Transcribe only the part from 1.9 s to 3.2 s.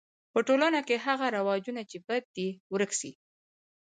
بد دي ورک سي.